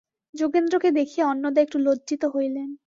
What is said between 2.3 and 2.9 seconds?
হইলেন।